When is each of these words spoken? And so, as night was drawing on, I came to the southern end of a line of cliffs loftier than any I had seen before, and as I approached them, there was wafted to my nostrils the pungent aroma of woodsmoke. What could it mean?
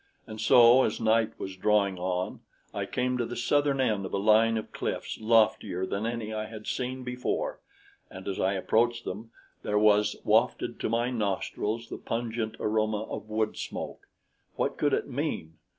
And 0.25 0.41
so, 0.41 0.81
as 0.81 0.99
night 0.99 1.39
was 1.39 1.55
drawing 1.55 1.99
on, 1.99 2.39
I 2.73 2.87
came 2.87 3.19
to 3.19 3.25
the 3.27 3.35
southern 3.35 3.79
end 3.79 4.03
of 4.03 4.15
a 4.15 4.17
line 4.17 4.57
of 4.57 4.71
cliffs 4.71 5.19
loftier 5.21 5.85
than 5.85 6.07
any 6.07 6.33
I 6.33 6.47
had 6.47 6.65
seen 6.65 7.03
before, 7.03 7.61
and 8.09 8.27
as 8.27 8.39
I 8.39 8.53
approached 8.53 9.05
them, 9.05 9.29
there 9.61 9.77
was 9.77 10.15
wafted 10.23 10.79
to 10.79 10.89
my 10.89 11.11
nostrils 11.11 11.87
the 11.89 11.99
pungent 11.99 12.55
aroma 12.59 13.03
of 13.03 13.29
woodsmoke. 13.29 14.07
What 14.55 14.75
could 14.79 14.93
it 14.95 15.07
mean? 15.07 15.59